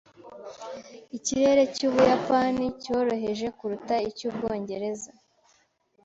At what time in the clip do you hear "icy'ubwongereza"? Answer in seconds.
4.09-5.11